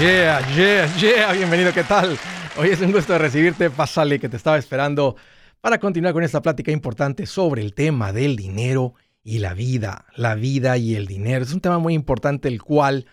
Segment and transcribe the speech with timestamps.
[0.00, 1.32] Yeah, yeah, yeah.
[1.34, 2.18] Bienvenido, ¿qué tal?
[2.56, 3.68] Hoy es un gusto recibirte.
[3.68, 5.14] Pásale que te estaba esperando
[5.60, 10.06] para continuar con esta plática importante sobre el tema del dinero y la vida.
[10.16, 11.44] La vida y el dinero.
[11.44, 13.04] Es un tema muy importante el cual,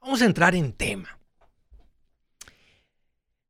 [0.00, 1.18] Vamos a entrar en tema.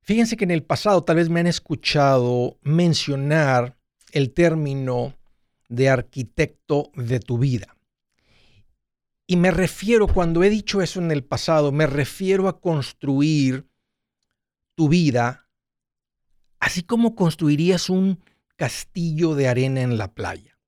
[0.02, 3.76] Fíjense que en el pasado tal vez me han escuchado mencionar
[4.12, 5.14] el término
[5.68, 7.76] de arquitecto de tu vida.
[9.26, 13.68] Y me refiero, cuando he dicho eso en el pasado, me refiero a construir
[14.74, 15.48] tu vida
[16.58, 18.22] así como construirías un
[18.56, 20.59] castillo de arena en la playa.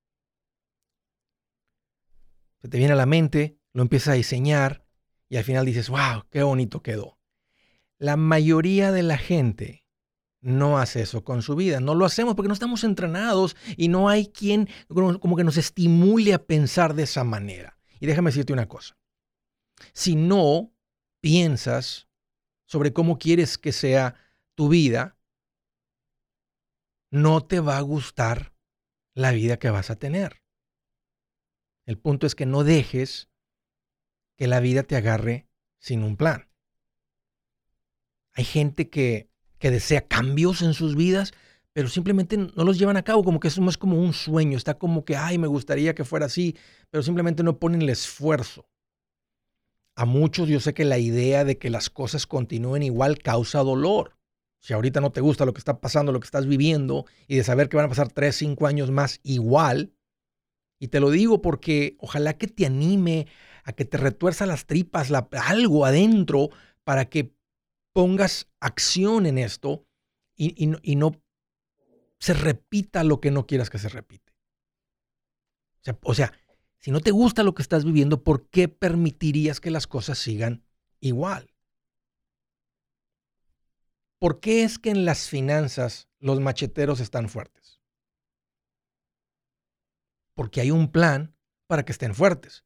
[2.62, 4.86] Se te viene a la mente, lo empiezas a diseñar
[5.28, 7.18] y al final dices, wow, qué bonito quedó.
[7.98, 9.84] La mayoría de la gente
[10.40, 11.80] no hace eso con su vida.
[11.80, 16.34] No lo hacemos porque no estamos entrenados y no hay quien como que nos estimule
[16.34, 17.78] a pensar de esa manera.
[18.00, 18.96] Y déjame decirte una cosa.
[19.92, 20.72] Si no
[21.20, 22.08] piensas
[22.64, 24.16] sobre cómo quieres que sea
[24.54, 25.16] tu vida,
[27.10, 28.52] no te va a gustar
[29.14, 30.41] la vida que vas a tener.
[31.92, 33.28] El punto es que no dejes
[34.38, 35.46] que la vida te agarre
[35.78, 36.48] sin un plan.
[38.32, 41.34] Hay gente que, que desea cambios en sus vidas,
[41.74, 45.04] pero simplemente no los llevan a cabo, como que es como un sueño, está como
[45.04, 46.56] que, ay, me gustaría que fuera así,
[46.88, 48.66] pero simplemente no ponen el esfuerzo.
[49.94, 54.16] A muchos yo sé que la idea de que las cosas continúen igual causa dolor.
[54.60, 57.44] Si ahorita no te gusta lo que está pasando, lo que estás viviendo, y de
[57.44, 59.92] saber que van a pasar tres, cinco años más igual,
[60.82, 63.28] y te lo digo porque ojalá que te anime
[63.62, 66.48] a que te retuerza las tripas, algo adentro,
[66.82, 67.36] para que
[67.92, 69.86] pongas acción en esto
[70.34, 70.66] y,
[70.96, 71.12] no,
[72.18, 74.32] se repita lo que no quieras que se repite.
[76.02, 76.32] O sea,
[76.80, 80.64] si no te gusta lo que estás viviendo, ¿por qué permitirías que las cosas sigan
[80.98, 81.54] igual?
[84.18, 87.81] ¿Por qué es que en las finanzas los macheteros están fuertes?
[90.34, 91.34] Porque hay un plan
[91.66, 92.64] para que estén fuertes,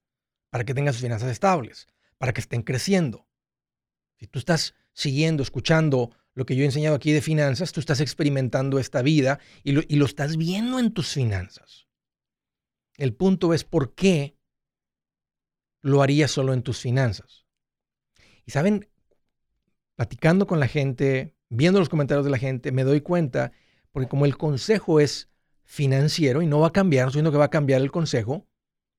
[0.50, 1.88] para que tengan sus finanzas estables,
[2.18, 3.26] para que estén creciendo.
[4.18, 8.00] Si tú estás siguiendo, escuchando lo que yo he enseñado aquí de finanzas, tú estás
[8.00, 11.86] experimentando esta vida y lo, y lo estás viendo en tus finanzas.
[12.96, 14.36] El punto es por qué
[15.82, 17.46] lo harías solo en tus finanzas.
[18.44, 18.88] Y saben,
[19.94, 23.52] platicando con la gente, viendo los comentarios de la gente, me doy cuenta,
[23.92, 25.30] porque como el consejo es
[25.66, 28.46] financiero y no va a cambiar, no estoy que va a cambiar el consejo,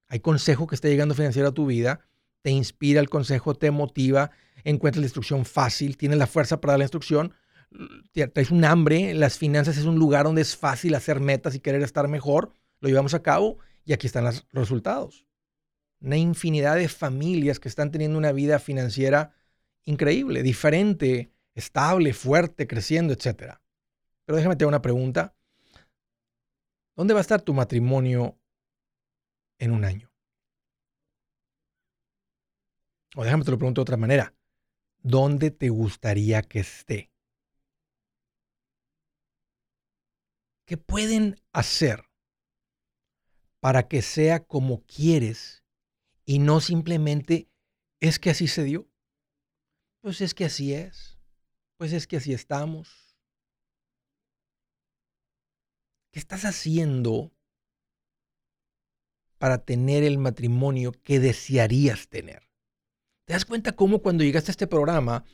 [0.07, 2.01] hay consejo que está llegando financiero a tu vida,
[2.41, 4.31] te inspira el consejo, te motiva,
[4.63, 7.33] encuentras la instrucción fácil, tienes la fuerza para dar la instrucción,
[8.33, 11.81] traes un hambre, las finanzas es un lugar donde es fácil hacer metas y querer
[11.81, 15.25] estar mejor, lo llevamos a cabo y aquí están los resultados.
[15.99, 19.33] Una infinidad de familias que están teniendo una vida financiera
[19.85, 23.55] increíble, diferente, estable, fuerte, creciendo, etc.
[24.25, 25.36] Pero déjame te hago una pregunta.
[26.97, 28.39] ¿Dónde va a estar tu matrimonio
[29.59, 30.11] en un año?
[33.15, 34.33] O déjame te lo pregunto de otra manera.
[35.03, 37.11] ¿Dónde te gustaría que esté?
[40.65, 42.03] ¿Qué pueden hacer
[43.59, 45.63] para que sea como quieres
[46.25, 47.47] y no simplemente
[47.99, 48.89] es que así se dio?
[50.01, 51.19] Pues es que así es.
[51.77, 53.06] Pues es que así estamos.
[56.17, 57.31] ¿Qué estás haciendo
[59.37, 62.49] para tener el matrimonio que desearías tener?
[63.25, 65.25] ¿Te das cuenta cómo cuando llegaste a este programa,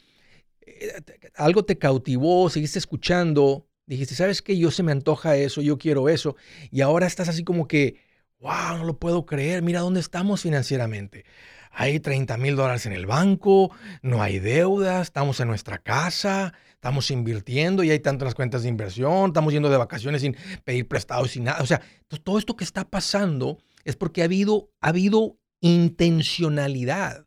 [0.59, 0.91] eh,
[1.35, 4.57] algo te cautivó, seguiste escuchando, dijiste, ¿sabes qué?
[4.57, 6.35] Yo se me antoja eso, yo quiero eso,
[6.69, 8.01] y ahora estás así como que,
[8.39, 11.23] wow, no lo puedo creer, mira dónde estamos financieramente.
[11.71, 13.71] Hay 30 mil dólares en el banco,
[14.01, 16.53] no hay deudas, estamos en nuestra casa,
[16.83, 20.35] estamos invirtiendo y hay tantas cuentas de inversión, estamos yendo de vacaciones sin
[20.65, 21.63] pedir prestado, sin nada.
[21.63, 21.81] O sea,
[22.25, 27.25] todo esto que está pasando es porque ha habido, ha habido intencionalidad.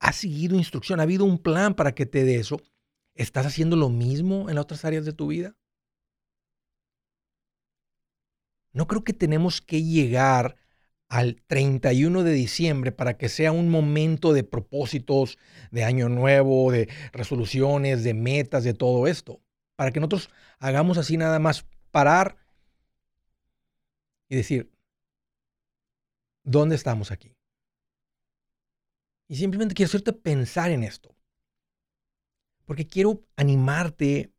[0.00, 2.60] Ha seguido instrucción, ha habido un plan para que te dé eso.
[3.14, 5.56] ¿Estás haciendo lo mismo en otras áreas de tu vida?
[8.72, 10.56] No creo que tenemos que llegar
[11.14, 15.38] al 31 de diciembre para que sea un momento de propósitos,
[15.70, 19.40] de año nuevo, de resoluciones, de metas, de todo esto.
[19.76, 20.28] Para que nosotros
[20.58, 22.36] hagamos así nada más parar
[24.28, 24.72] y decir,
[26.42, 27.36] ¿dónde estamos aquí?
[29.28, 31.14] Y simplemente quiero hacerte pensar en esto.
[32.64, 34.32] Porque quiero animarte,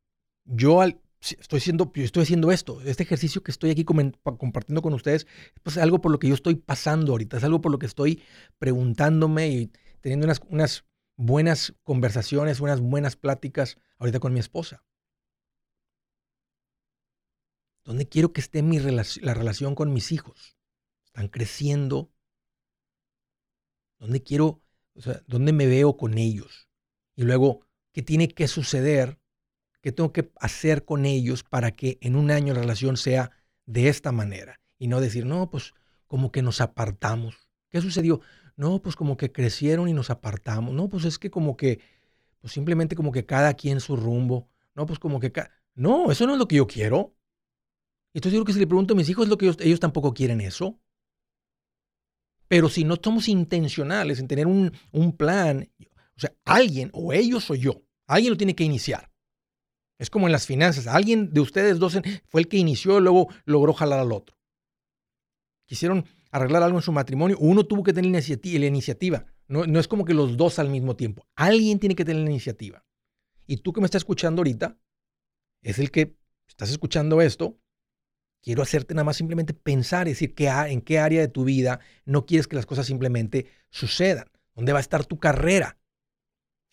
[0.43, 0.99] yo al,
[1.33, 5.27] estoy, siendo, estoy haciendo esto, este ejercicio que estoy aquí compartiendo con ustedes,
[5.63, 7.85] pues es algo por lo que yo estoy pasando ahorita, es algo por lo que
[7.85, 8.21] estoy
[8.59, 10.85] preguntándome y teniendo unas, unas
[11.17, 14.83] buenas conversaciones, unas buenas pláticas ahorita con mi esposa.
[17.83, 20.57] ¿Dónde quiero que esté mi la relación con mis hijos?
[21.05, 22.11] ¿Están creciendo?
[23.99, 24.63] ¿Dónde quiero,
[24.95, 26.67] o sea, dónde me veo con ellos?
[27.15, 29.19] Y luego, ¿qué tiene que suceder
[29.85, 33.29] ¿Qué tengo que hacer con ellos para que en un año la relación sea
[33.67, 34.59] de esta manera?
[34.79, 35.75] Y no decir, no, pues
[36.07, 37.35] como que nos apartamos.
[37.69, 38.19] ¿Qué sucedió?
[38.55, 40.73] No, pues como que crecieron y nos apartamos.
[40.73, 41.81] No, pues es que como que,
[42.41, 44.49] pues simplemente como que cada quien su rumbo.
[44.73, 45.31] No, pues como que...
[45.75, 47.15] No, eso no es lo que yo quiero.
[48.15, 49.79] Entonces yo creo que si le pregunto a mis hijos, es lo que ellos, ellos
[49.79, 50.79] tampoco quieren eso.
[52.47, 55.69] Pero si no somos intencionales en tener un, un plan,
[56.17, 59.11] o sea, alguien, o ellos o yo, alguien lo tiene que iniciar.
[59.97, 60.87] Es como en las finanzas.
[60.87, 64.37] Alguien de ustedes dos fue el que inició luego logró jalar al otro.
[65.65, 67.37] Quisieron arreglar algo en su matrimonio.
[67.39, 69.25] Uno tuvo que tener la iniciativa.
[69.47, 71.25] No, es como que los dos al mismo tiempo.
[71.35, 72.83] Alguien tiene que tener la iniciativa.
[73.47, 74.77] Y tú que me estás escuchando ahorita,
[75.61, 77.57] es el que estás escuchando esto.
[78.41, 81.79] Quiero hacerte nada más simplemente pensar, es decir, que, en qué área de tu vida
[82.05, 84.29] no quieres que las cosas simplemente sucedan.
[84.53, 85.79] ¿Dónde va a estar tu carrera?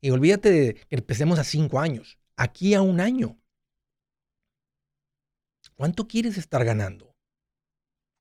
[0.00, 3.38] Y olvídate de que empecemos a cinco años aquí a un año.
[5.75, 7.12] ¿Cuánto quieres estar ganando?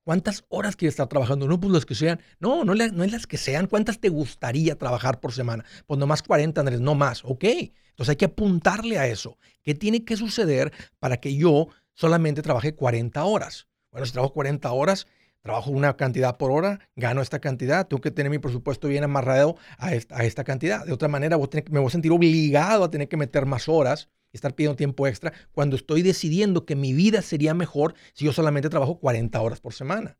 [0.04, 1.46] ¿Cuántas horas quieres estar trabajando?
[1.46, 2.20] No, pues las que sean.
[2.40, 3.68] No, no, es las que sean.
[3.68, 5.64] ¿Cuántas te gustaría trabajar por semana?
[5.86, 7.24] Pues nomás 40, Andrés, no más.
[7.24, 7.44] Ok.
[7.44, 9.38] Entonces hay que apuntarle a eso.
[9.62, 13.68] ¿Qué tiene que suceder para que yo solamente trabaje 40 horas?
[13.92, 15.06] Bueno, si trabajo 40 horas,
[15.42, 19.56] trabajo una cantidad por hora, gano esta cantidad, tengo que tener mi presupuesto bien amarrado
[19.76, 20.86] a esta, cantidad.
[20.86, 24.36] De otra manera, me voy a sentir obligado a tener que meter más horas y
[24.36, 28.70] estar pidiendo tiempo extra cuando estoy decidiendo que mi vida sería mejor si yo solamente
[28.70, 30.16] trabajo 40 horas por semana.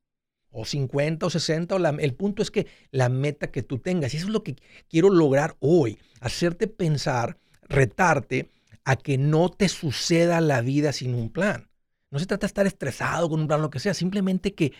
[0.50, 4.19] O 50 o 60, o el punto es que la meta que tú tengas, y
[4.19, 4.56] eso es lo que
[4.88, 8.50] quiero lograr hoy, hacerte pensar, retarte
[8.84, 11.70] a que no te suceda la vida sin un plan.
[12.10, 14.74] No se trata de estar estresado con un plan, lo que sea, simplemente que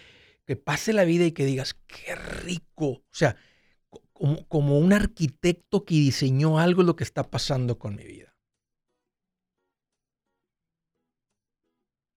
[0.45, 2.87] que pase la vida y que digas, qué rico.
[2.87, 3.37] O sea,
[4.49, 8.37] como, un arquitecto que diseñó algo lo que está pasando con mi vida.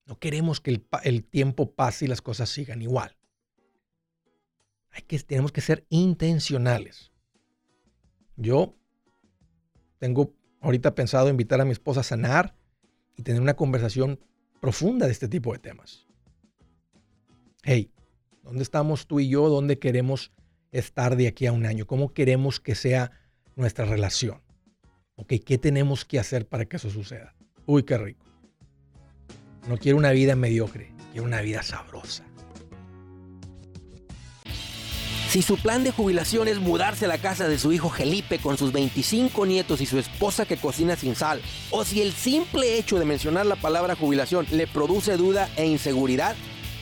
[0.06, 3.18] No queremos que el, tiempo pase y las cosas sigan igual.
[4.92, 7.12] Hay que, tenemos que ser intencionales.
[8.36, 8.78] Yo
[9.98, 12.56] tengo ahorita pensado invitar a mi esposa a sanar
[13.16, 14.20] y tener una conversación
[14.62, 16.06] profunda de este tipo de temas.
[17.64, 17.92] Hey,
[18.46, 19.50] ¿Dónde estamos tú y yo?
[19.50, 20.32] ¿Dónde queremos
[20.72, 21.88] estar de aquí a un año?
[21.88, 23.12] ¿Cómo queremos que sea
[23.56, 24.40] nuestra relación?
[25.16, 25.34] ¿Ok?
[25.44, 27.34] ¿Qué tenemos que hacer para que eso suceda?
[27.66, 28.24] Uy, qué rico.
[29.68, 32.24] No quiero una vida mediocre, quiero una vida sabrosa.
[35.30, 38.60] Si su plan de jubilación es mudarse a la casa de su hijo Felipe con
[38.60, 43.00] sus 25 nietos y su esposa que cocina sin sal, o si el simple hecho
[43.00, 46.36] de mencionar la palabra jubilación le produce duda e inseguridad,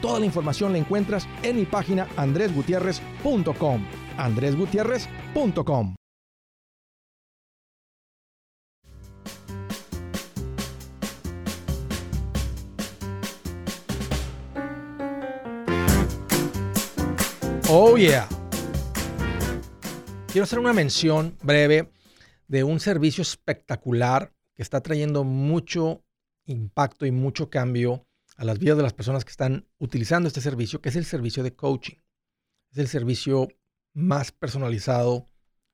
[0.00, 3.86] Toda la información la encuentras en mi página andresgutierrez.com.
[4.16, 5.96] andresgutierrez.com.
[17.68, 18.28] Oh yeah.
[20.28, 21.90] Quiero hacer una mención breve
[22.46, 26.04] de un servicio espectacular que está trayendo mucho
[26.44, 28.05] impacto y mucho cambio
[28.36, 31.42] a las vidas de las personas que están utilizando este servicio, que es el servicio
[31.42, 31.96] de coaching.
[32.70, 33.48] Es el servicio
[33.94, 35.26] más personalizado.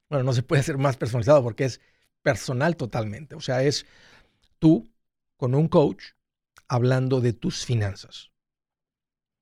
[0.09, 1.81] Bueno, no se puede hacer más personalizado porque es
[2.23, 3.35] personal totalmente.
[3.35, 3.87] O sea, es
[4.59, 4.93] tú
[5.37, 6.05] con un coach
[6.69, 8.31] hablando de tus finanzas.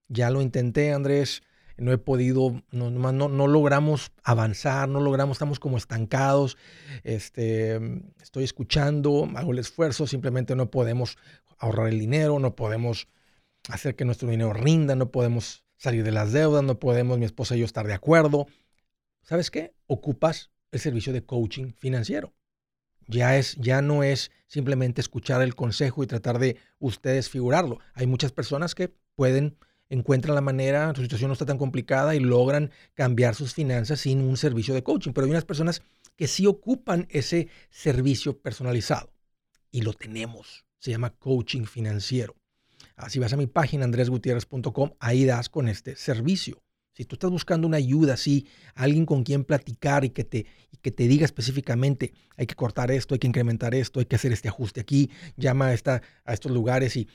[0.08, 1.42] Ya lo intenté, Andrés,
[1.76, 6.56] no he podido, no, no, logramos avanzar, no logramos, estamos como estancados.
[7.04, 7.76] Este,
[8.20, 11.16] estoy escuchando, hago el esfuerzo, simplemente no podemos
[11.60, 13.06] ahorrar el dinero, no podemos
[13.68, 17.54] hacer que nuestro dinero rinda, no podemos salir de las deudas, no podemos mi esposa
[17.54, 18.46] y yo estar de acuerdo.
[19.22, 19.74] ¿Sabes qué?
[19.86, 22.34] Ocupas el servicio de coaching financiero.
[23.06, 27.78] Ya, es, ya no es simplemente escuchar el consejo y tratar de ustedes figurarlo.
[27.94, 29.56] Hay muchas personas que pueden,
[29.88, 34.20] encuentran la manera, su situación no está tan complicada y logran cambiar sus finanzas sin
[34.20, 35.12] un servicio de coaching.
[35.12, 35.82] Pero hay unas personas
[36.16, 39.12] que sí ocupan ese servicio personalizado
[39.70, 42.34] y lo tenemos se llama coaching financiero.
[42.96, 46.62] Así vas a mi página andresgutierrez.com, ahí das con este servicio.
[46.92, 50.46] Si tú estás buscando una ayuda así, alguien con quien platicar y que te,
[50.82, 54.32] que te diga específicamente, hay que cortar esto, hay que incrementar esto, hay que hacer
[54.32, 57.08] este ajuste aquí, llama a, esta, a estos lugares y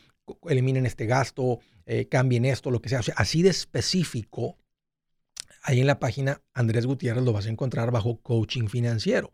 [0.48, 3.00] eliminen este gasto, eh, cambien esto, lo que sea.
[3.00, 4.58] O sea, así de específico,
[5.62, 9.34] ahí en la página Andrés Gutiérrez lo vas a encontrar bajo coaching financiero.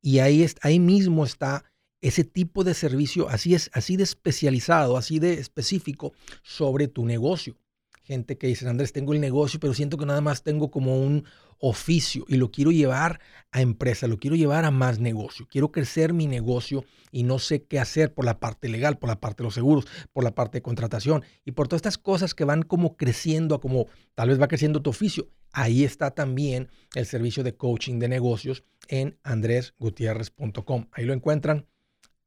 [0.00, 1.71] Y ahí, ahí mismo está
[2.02, 7.56] ese tipo de servicio así es, así de especializado, así de específico sobre tu negocio.
[8.02, 11.24] Gente que dice, Andrés, tengo el negocio, pero siento que nada más tengo como un
[11.58, 13.20] oficio y lo quiero llevar
[13.52, 15.46] a empresa, lo quiero llevar a más negocio.
[15.48, 19.20] Quiero crecer mi negocio y no sé qué hacer por la parte legal, por la
[19.20, 22.44] parte de los seguros, por la parte de contratación y por todas estas cosas que
[22.44, 25.28] van como creciendo, como tal vez va creciendo tu oficio.
[25.52, 30.88] Ahí está también el servicio de coaching de negocios en andresgutierrez.com.
[30.90, 31.68] Ahí lo encuentran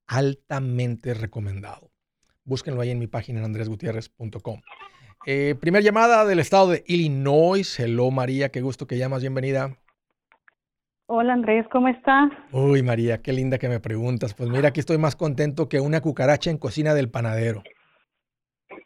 [0.08, 1.92] altamente recomendado.
[2.44, 4.62] Búsquenlo ahí en mi página en andresgutierrez.com.
[5.26, 7.80] Eh, primer llamada del estado de Illinois.
[7.80, 9.78] Hello María, qué gusto que llamas, bienvenida.
[11.08, 12.32] Hola Andrés, ¿cómo estás?
[12.52, 14.34] Uy María, qué linda que me preguntas.
[14.34, 17.64] Pues mira, aquí estoy más contento que una cucaracha en cocina del panadero.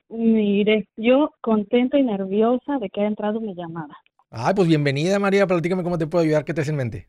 [0.09, 3.95] Mire, yo contenta y nerviosa de que haya entrado mi llamada.
[4.31, 7.07] Ay, pues bienvenida María, platícame cómo te puedo ayudar, qué te hace en mente.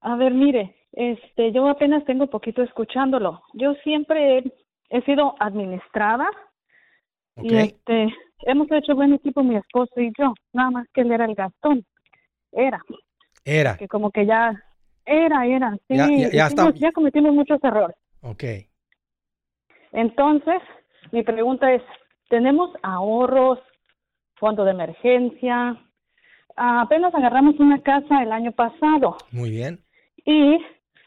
[0.00, 3.42] A ver, mire, este, yo apenas tengo poquito escuchándolo.
[3.54, 4.44] Yo siempre
[4.90, 6.28] he, sido administrada
[7.36, 8.08] y este,
[8.42, 11.84] hemos hecho buen equipo mi esposo y yo, nada más que él era el gastón.
[12.52, 12.82] Era.
[13.44, 13.76] Era.
[13.76, 14.62] Que como que ya,
[15.04, 17.96] era, era, sí, ya, ya cometimos muchos errores.
[18.22, 18.44] Ok.
[19.92, 20.60] Entonces,
[21.12, 21.82] mi pregunta es,
[22.28, 23.58] ¿tenemos ahorros,
[24.36, 25.78] fondo de emergencia?
[26.60, 29.16] apenas agarramos una casa el año pasado.
[29.30, 29.80] Muy bien.
[30.24, 30.58] Y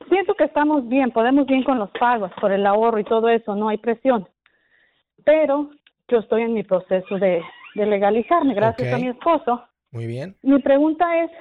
[0.09, 3.55] siento que estamos bien, podemos bien con los pagos por el ahorro y todo eso,
[3.55, 4.27] no hay presión.
[5.25, 5.69] Pero
[6.07, 7.41] yo estoy en mi proceso de,
[7.75, 9.63] legalizarme, gracias a mi esposo.
[9.91, 10.35] Muy bien.
[10.43, 11.31] Mi pregunta es,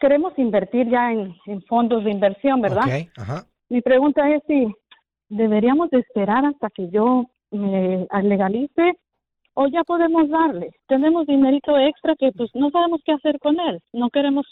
[0.00, 1.34] queremos invertir ya en,
[1.68, 2.84] fondos de inversión, ¿verdad?
[3.16, 3.44] Ajá.
[3.68, 4.66] Mi pregunta es si
[5.28, 8.98] deberíamos de esperar hasta que yo me legalice
[9.54, 10.70] o ya podemos darle.
[10.88, 13.80] Tenemos dinerito extra que pues no sabemos qué hacer con él.
[13.92, 14.46] No queremos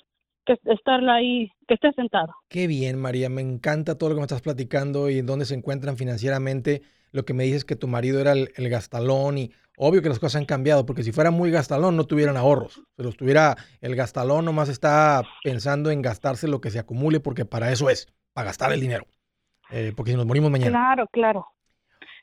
[0.48, 2.34] que estarla ahí, que esté sentado.
[2.48, 5.54] Qué bien, María, me encanta todo lo que me estás platicando y en dónde se
[5.54, 6.82] encuentran financieramente.
[7.12, 10.40] Lo que me dices que tu marido era el, gastalón y obvio que las cosas
[10.40, 12.82] han cambiado, porque si fuera muy gastalón no tuvieran ahorros.
[12.96, 17.70] Pero estuviera el gastalón nomás está pensando en gastarse lo que se acumule, porque para
[17.70, 19.04] eso es, para gastar el dinero.
[19.70, 20.70] Eh, porque si nos morimos mañana.
[20.70, 21.46] Claro, claro.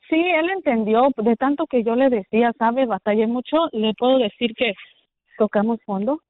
[0.08, 4.52] Sí, él entendió, de tanto que yo le decía, sabe, batallé mucho, le puedo decir
[4.56, 4.74] que
[5.36, 6.20] tocamos fondo,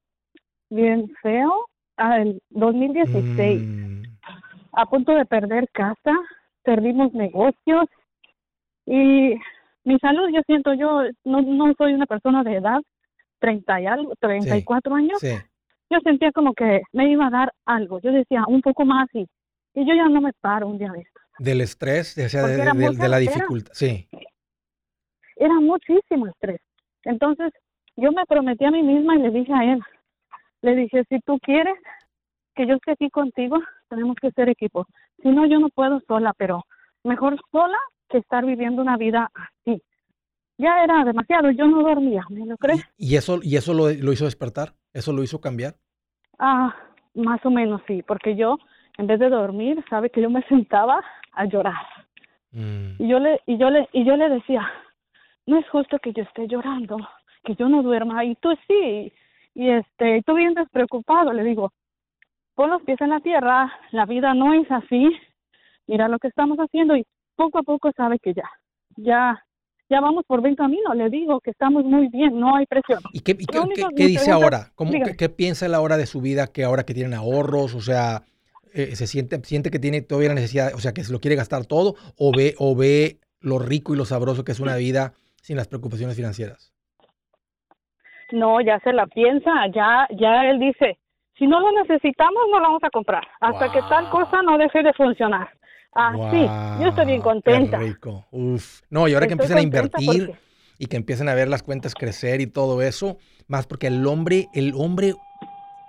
[0.69, 4.03] bien feo, al 2016, mm.
[4.73, 6.13] a punto de perder casa,
[6.63, 7.85] perdimos negocios
[8.85, 9.35] y
[9.83, 12.81] mi salud, yo siento, yo no, no soy una persona de edad,
[13.39, 15.19] 30 y algo, 34 años.
[15.89, 17.99] Yo sentía como que me iba a dar algo.
[18.01, 19.25] Yo decía, un poco más y,
[19.73, 21.19] y yo ya no me paro un día de esto.
[21.39, 24.07] Del estrés, de, de, la dificultad, sí.
[25.35, 26.59] Era muchísimo estrés.
[27.03, 27.53] Entonces,
[27.95, 29.79] yo me prometí a mí misma y le dije a él,
[30.61, 31.77] le dije, si tú quieres
[32.55, 33.59] que yo esté aquí contigo,
[33.89, 34.85] tenemos que ser equipo.
[35.21, 36.65] Si no, yo no puedo sola, pero
[37.03, 37.77] mejor sola
[38.09, 39.81] que estar viviendo una vida así.
[40.57, 42.83] Ya era demasiado, yo no dormía, ¿me lo crees?
[42.97, 44.73] ¿Y eso, y eso lo, hizo despertar?
[44.91, 45.75] ¿Eso lo hizo cambiar?
[46.39, 46.75] Ah,
[47.13, 48.57] más o menos sí, porque yo,
[48.97, 51.85] en vez de dormir, sabe que yo me sentaba a llorar.
[52.51, 52.95] Mm.
[52.97, 54.67] Y yo le, y yo le, y yo le decía,
[55.45, 56.97] no es justo que yo esté llorando,
[57.43, 59.13] que yo no duerma, y tú sí,
[59.57, 61.73] y este, tú bien despreocupado, le digo,
[62.53, 65.09] pon los pies en la tierra, la vida no es así,
[65.87, 67.03] mira lo que estamos haciendo, y
[67.35, 68.47] poco a poco sabe que ya,
[68.97, 69.43] ya,
[69.89, 72.99] ya vamos por buen camino, le digo que estamos muy bien, no hay presión.
[73.13, 74.71] ¿Y qué, dice ahora?
[74.75, 78.25] ¿Cómo, qué, piensa él ahora de su vida, que ahora que tienen ahorros, o sea,
[78.75, 81.35] eh, se siente, siente que tiene todavía la necesidad, o sea, que se lo quiere
[81.35, 85.13] gastar todo, o ve, o ve lo rico y lo sabroso que es una vida
[85.41, 86.76] sin las preocupaciones financieras?
[88.31, 90.97] No, ya se la piensa, ya, ya él dice,
[91.37, 94.83] si no lo necesitamos, no lo vamos a comprar, hasta que tal cosa no deje
[94.83, 95.49] de funcionar.
[95.93, 97.77] Así, ah, yo estoy bien contenta.
[97.79, 98.25] rico.
[98.31, 98.81] Uf.
[98.89, 100.33] No, y ahora que empiezan a invertir
[100.77, 103.17] y que empiezan a ver las cuentas crecer y todo eso,
[103.47, 105.15] más porque el hombre, el hombre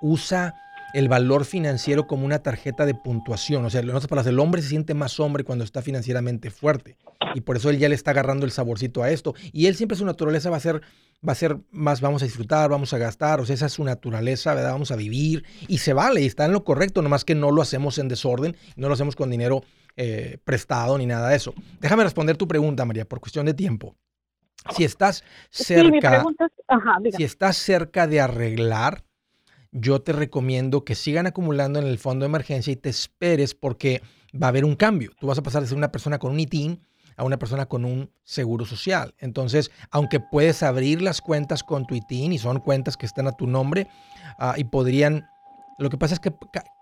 [0.01, 0.55] usa
[0.95, 3.65] el valor financiero como una tarjeta de puntuación.
[3.65, 6.97] O sea, en otras palabras, el hombre se siente más hombre cuando está financieramente fuerte.
[7.35, 9.35] Y por eso él ya le está agarrando el saborcito a esto.
[9.53, 10.81] Y él siempre su naturaleza va a ser,
[11.27, 13.41] va a ser más, vamos a disfrutar, vamos a gastar.
[13.41, 14.73] O sea, esa es su naturaleza, ¿verdad?
[14.73, 15.45] Vamos a vivir.
[15.67, 18.57] Y se vale, y está en lo correcto, nomás que no lo hacemos en desorden,
[18.77, 19.63] no lo hacemos con dinero
[19.97, 21.55] eh, prestado ni nada de eso.
[21.81, 23.97] Déjame responder tu pregunta, María, por cuestión de tiempo.
[24.75, 26.25] Si estás cerca,
[27.17, 29.05] si estás cerca de arreglar,
[29.71, 34.03] yo te recomiendo que sigan acumulando en el fondo de emergencia y te esperes porque
[34.35, 35.13] va a haber un cambio.
[35.19, 36.81] Tú vas a pasar de ser una persona con un ITIN
[37.19, 39.15] a una persona con un seguro social.
[39.19, 43.33] Entonces, aunque puedes abrir las cuentas con tu ITIN y son cuentas que están a
[43.33, 43.89] tu nombre
[44.39, 45.27] ah, y podrían,
[45.79, 46.33] lo que pasa es que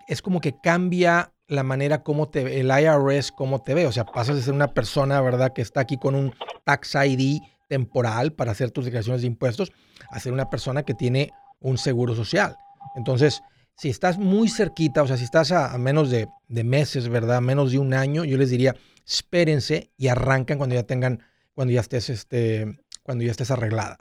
[0.07, 3.87] es como que cambia la manera como te ve, el IRS cómo te ve.
[3.87, 7.41] O sea, pasas de ser una persona, ¿verdad?, que está aquí con un tax ID
[7.69, 9.73] temporal para hacer tus declaraciones de impuestos,
[10.11, 12.57] a ser una persona que tiene un seguro social.
[12.95, 13.43] Entonces,
[13.77, 17.41] si estás muy cerquita, o sea, si estás a, menos de, meses, ¿verdad?
[17.41, 18.75] Menos de un año, yo les diría,
[19.07, 21.23] espérense y arrancan cuando ya tengan,
[21.55, 23.99] cuando ya estés, este, cuando ya estés arreglada.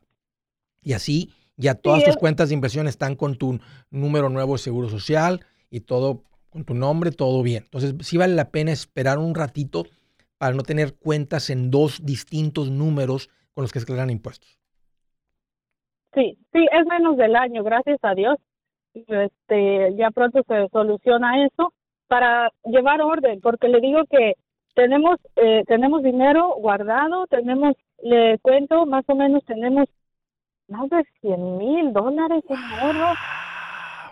[0.82, 4.90] Y así ya todas tus cuentas de inversión están con tu número nuevo de seguro
[4.90, 7.64] social y todo con tu nombre, todo bien.
[7.64, 9.86] Entonces, sí vale la pena esperar un ratito
[10.38, 14.58] para no tener cuentas en dos distintos números con los que se declaran impuestos.
[16.14, 18.38] Sí, sí, es menos del año, gracias a Dios
[18.96, 21.74] este, ya pronto se soluciona eso
[22.08, 24.36] para llevar orden, porque le digo que
[24.76, 29.88] tenemos eh, tenemos dinero guardado, tenemos, le cuento, más o menos tenemos
[30.68, 33.14] más de 100 mil dólares en ahorro.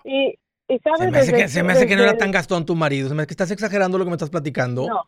[0.06, 0.36] Y,
[0.68, 2.76] y sabes, se me hace, que, se me hace que no era tan gastón tu
[2.76, 4.88] marido, se me hace que estás exagerando lo que me estás platicando.
[4.88, 5.04] No,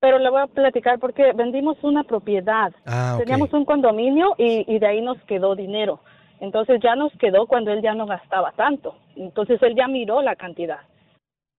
[0.00, 4.78] pero le voy a platicar porque vendimos una propiedad, ah, teníamos un condominio y, y
[4.78, 6.00] de ahí nos quedó dinero.
[6.40, 8.96] Entonces ya nos quedó cuando él ya no gastaba tanto.
[9.16, 10.80] Entonces él ya miró la cantidad.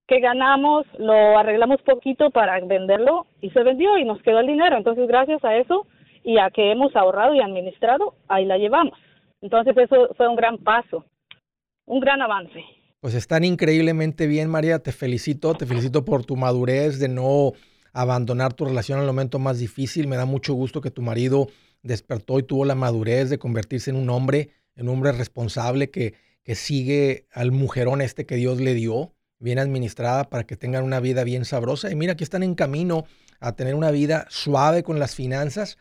[0.10, 4.76] Que ganamos, lo arreglamos poquito para venderlo y se vendió y nos quedó el dinero.
[4.76, 5.86] Entonces gracias a eso
[6.24, 8.98] y a que hemos ahorrado y administrado, ahí la llevamos.
[9.42, 11.06] Entonces eso fue un gran paso,
[11.86, 12.62] un gran avance.
[13.00, 14.80] Pues están increíblemente bien, María.
[14.80, 17.54] Te felicito, te felicito por tu madurez de no
[17.94, 20.08] abandonar tu relación en el momento más difícil.
[20.08, 21.48] Me da mucho gusto que tu marido
[21.84, 24.50] despertó y tuvo la madurez de convertirse en un hombre
[24.82, 30.30] un hombre responsable que, que sigue al mujerón este que Dios le dio, bien administrada
[30.30, 31.92] para que tengan una vida bien sabrosa.
[31.92, 33.06] Y mira que están en camino
[33.40, 35.78] a tener una vida suave con las finanzas.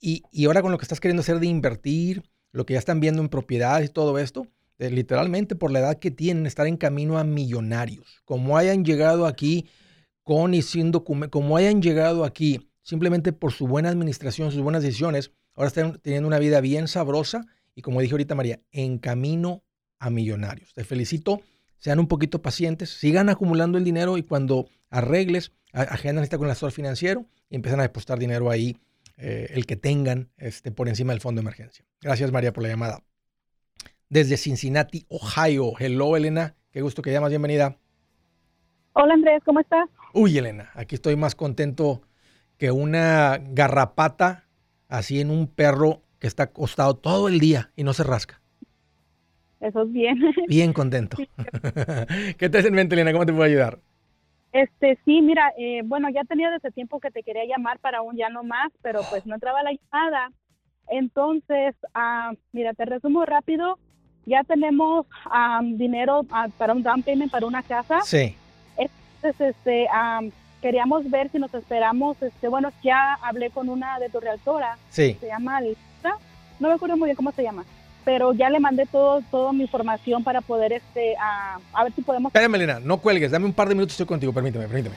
[0.00, 3.00] Y, y ahora con lo que estás queriendo hacer de invertir, lo que ya están
[3.00, 4.46] viendo en propiedades y todo esto,
[4.78, 8.22] eh, literalmente por la edad que tienen, estar en camino a millonarios.
[8.24, 9.68] Como hayan llegado aquí
[10.22, 14.82] con y sin documento, como hayan llegado aquí simplemente por su buena administración, sus buenas
[14.82, 19.62] decisiones, ahora están teniendo una vida bien sabrosa y como dije ahorita María, en camino
[19.98, 20.74] a millonarios.
[20.74, 21.40] Te felicito,
[21.84, 26.52] sean un poquito pacientes, sigan acumulando el dinero y cuando arregles, agendan esta con el
[26.52, 28.78] asesor financiero y empiezan a depositar dinero ahí,
[29.18, 31.84] eh, el que tengan este, por encima del fondo de emergencia.
[32.00, 33.02] Gracias María por la llamada.
[34.08, 35.74] Desde Cincinnati, Ohio.
[35.78, 37.76] Hello Elena, qué gusto que llamas, bienvenida.
[38.94, 39.86] Hola Andrés, ¿cómo estás?
[40.14, 42.00] Uy, Elena, aquí estoy más contento
[42.56, 44.48] que una garrapata
[44.88, 48.40] así en un perro que está acostado todo el día y no se rasca.
[49.60, 50.20] Eso es bien.
[50.48, 51.16] Bien contento.
[52.38, 53.12] ¿Qué te en mente, Elena?
[53.12, 53.78] ¿Cómo te puedo ayudar?
[54.52, 58.16] Este, sí, mira, eh, bueno, ya tenía desde tiempo que te quería llamar para un
[58.16, 60.30] ya no más, pero pues no entraba la llamada.
[60.88, 63.78] Entonces, ah, mira, te resumo rápido.
[64.26, 68.00] Ya tenemos ah, dinero ah, para un down payment para una casa.
[68.02, 68.36] Sí.
[68.76, 69.88] Entonces, este,
[70.62, 72.22] queríamos ver si nos esperamos.
[72.22, 74.78] Este, bueno, ya hablé con una de tu realtora.
[74.90, 75.16] Sí.
[75.20, 76.16] Se llama Lisa.
[76.60, 77.64] No me acuerdo muy bien cómo se llama
[78.04, 82.02] pero ya le mandé todo, toda mi información para poder, este, a, a ver si
[82.02, 82.30] podemos...
[82.30, 84.96] Espérame, Elena, no cuelgues, dame un par de minutos, estoy contigo, permíteme, permíteme.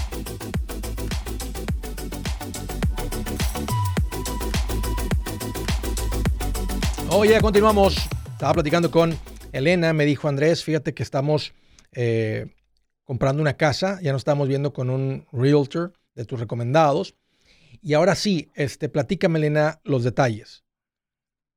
[7.13, 7.97] Oye, continuamos.
[8.31, 9.11] Estaba platicando con
[9.51, 11.53] Elena, me dijo Andrés, fíjate que estamos
[11.91, 12.45] eh,
[13.03, 17.17] comprando una casa, ya nos estamos viendo con un realtor de tus recomendados.
[17.81, 20.63] Y ahora sí, este, platícame, Elena, los detalles.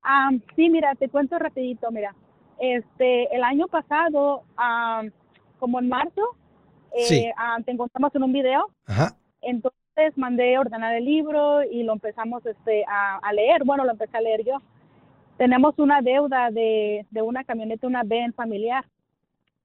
[0.03, 2.13] Ah, sí, mira, te cuento rapidito, mira.
[2.59, 5.03] Este, el año pasado, ah,
[5.57, 6.35] como en marzo,
[6.97, 8.69] eh, ah, te encontramos en un video.
[8.87, 9.15] Ajá.
[9.41, 13.63] Entonces mandé a ordenar el libro y lo empezamos este, a, a leer.
[13.63, 14.61] Bueno, lo empecé a leer yo
[15.37, 18.85] tenemos una deuda de, de una camioneta, una Ben familiar.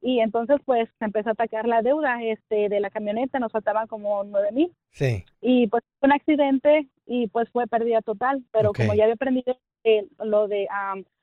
[0.02, 3.86] Y entonces, pues, se empezó a atacar la deuda este, de la camioneta, nos faltaban
[3.86, 4.72] como nueve mil.
[4.92, 5.24] Sí.
[5.42, 8.42] Y pues fue un accidente y pues fue pérdida total.
[8.50, 10.66] Pero como ya había aprendido eh, lo de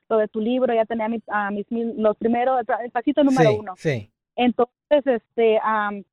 [0.09, 1.23] lo de tu libro, ya tenía mis,
[1.69, 3.73] los primeros, el pasito número uno.
[3.75, 4.09] Sí.
[4.35, 5.59] Entonces, este,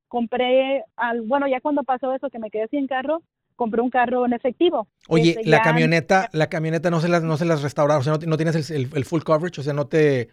[0.09, 3.23] compré, al, bueno, ya cuando pasó eso, que me quedé sin carro,
[3.57, 4.89] compré un carro en efectivo.
[5.09, 8.15] Oye, este, la camioneta, la camioneta no se las, no se las restauraron, o sea,
[8.27, 10.31] no, tienes el, full coverage, o sea, no te...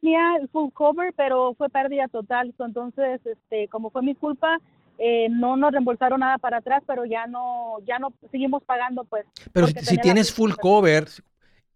[0.00, 4.58] Tenía el full cover, pero fue pérdida total, entonces, este, como fue mi culpa,
[4.98, 9.24] eh, no nos reembolsaron nada para atrás, pero ya no, ya no seguimos pagando, pues.
[9.52, 11.08] Pero si, tienes full cover,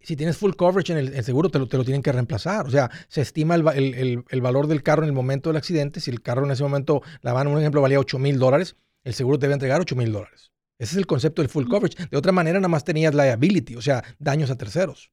[0.00, 2.66] si tienes full coverage en el, seguro, te lo, te lo, tienen que reemplazar.
[2.66, 6.00] O sea, se estima el, el, el, valor del carro en el momento del accidente.
[6.00, 9.14] Si el carro en ese momento, la van, un ejemplo, valía 8 mil dólares, el
[9.14, 10.52] seguro te debe entregar 8 mil dólares.
[10.78, 12.06] Ese es el concepto del full coverage.
[12.10, 15.10] De otra manera, nada más tenías liability, o sea, daños a terceros.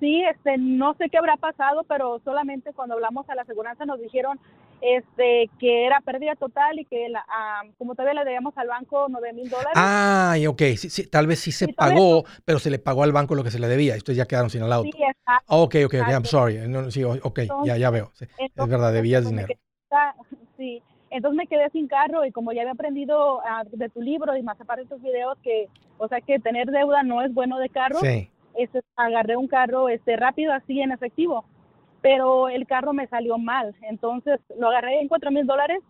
[0.00, 4.00] Sí, este, no sé qué habrá pasado, pero solamente cuando hablamos a la aseguranza nos
[4.00, 4.38] dijeron
[4.80, 7.24] este, que era pérdida total y que la,
[7.78, 9.72] como todavía le debíamos al banco 9 mil dólares.
[9.74, 13.34] Ah, ok, sí, sí, tal vez sí se pagó, pero se le pagó al banco
[13.34, 13.96] lo que se le debía.
[13.96, 14.90] Estos ya quedaron sin el auto.
[14.96, 15.44] Sí, exacto.
[15.46, 16.60] ok, ok, ok, I'm sorry.
[16.92, 18.12] sí, ok, ya, ya veo.
[18.20, 19.48] es verdad, debías dinero.
[20.56, 24.36] sí, entonces me quedé sin carro y como ya había aprendido ah, de tu libro
[24.36, 25.68] y más aparte de tus videos que,
[25.98, 30.16] o sea, que tener deuda no es bueno de carro, este, agarré un carro este
[30.16, 31.44] rápido así en efectivo,
[32.02, 35.80] pero el carro me salió mal, entonces lo agarré en cuatro mil dólares,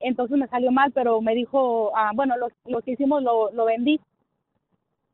[0.00, 3.64] entonces me salió mal, pero me dijo, ah, bueno, lo, lo, que hicimos lo, lo
[3.64, 4.00] vendí.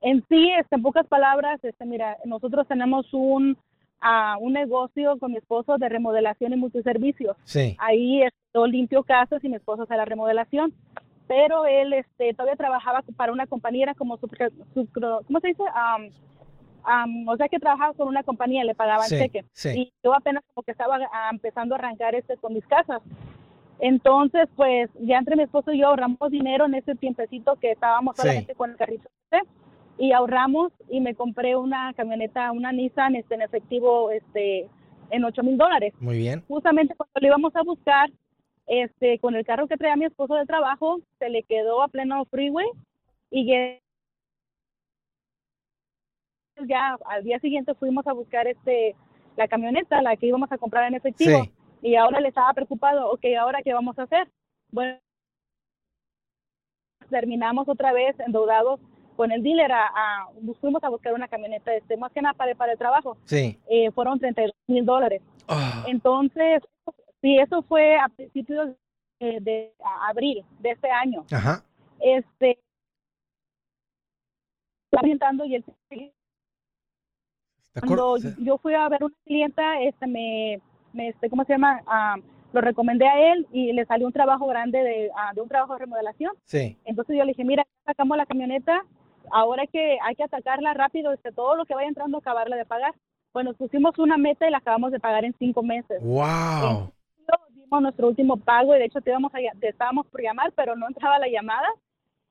[0.01, 3.57] En sí, este, en pocas palabras, este, mira, nosotros tenemos un
[4.01, 7.37] a un negocio con mi esposo de remodelación y multiservicios.
[7.45, 7.77] Sí.
[7.79, 10.73] Ahí esto limpio casas y mi esposo hace la remodelación.
[11.27, 15.63] Pero él este, todavía trabajaba para una compañía, como su, ¿cómo se dice?
[17.27, 19.45] o sea que trabajaba con una compañía, le pagaban cheque.
[19.75, 20.99] Y yo apenas como que estaba
[21.31, 23.01] empezando a arrancar este con mis casas.
[23.79, 28.17] Entonces, pues ya entre mi esposo y yo ahorramos dinero en ese tiempecito que estábamos
[28.17, 29.09] solamente con el carrito
[30.01, 34.67] y ahorramos y me compré una camioneta, una Nissan este, en efectivo este,
[35.11, 35.93] en 8 mil dólares.
[36.01, 36.43] Muy bien.
[36.49, 38.11] Justamente cuando lo íbamos a buscar,
[38.67, 42.25] este, con el carro que traía mi esposo de trabajo, se le quedó a pleno
[42.25, 42.67] freeway
[43.31, 43.47] y
[46.67, 48.97] ya al día siguiente fuimos a buscar este
[49.37, 51.47] la camioneta, la que íbamos a comprar en efectivo.
[51.83, 54.31] Y ahora le estaba preocupado, ok, ¿ahora qué vamos a hacer?
[54.71, 54.99] Bueno,
[57.11, 58.81] terminamos otra vez endeudados
[59.21, 60.29] con el dealer, a,
[60.63, 63.19] fuimos a buscar una camioneta, este, más que nada para, para el trabajo.
[63.27, 63.59] Sí.
[63.69, 65.21] Eh, fueron 32 mil dólares.
[65.47, 65.85] Ah.
[65.89, 66.63] Entonces,
[67.21, 68.71] sí, eso fue a principios
[69.19, 69.75] de,
[70.09, 71.27] abril de este año.
[71.31, 71.63] Ajá.
[72.01, 72.59] Este,
[74.91, 75.65] orientando y él
[77.79, 80.63] cuando yo fui a ver una clienta, este me,
[80.95, 81.83] me este, ¿cómo se llama?
[81.87, 82.17] Ah,
[82.55, 85.75] lo recomendé a él y le salió un trabajo grande de, ah, de un trabajo
[85.75, 86.33] de remodelación.
[86.47, 86.79] Sí.
[86.87, 88.83] Entonces yo le dije, mira, sacamos la camioneta,
[89.31, 92.95] ahora que, hay que atacarla rápido, este, todo lo que vaya entrando, acabarla de pagar.
[93.33, 96.03] Bueno, pusimos una meta y la acabamos de pagar en cinco meses.
[96.03, 96.93] ¡Wow!
[97.55, 100.75] dimos nuestro último pago y de hecho te, íbamos a, te estábamos por llamar, pero
[100.77, 101.69] no entraba la llamada.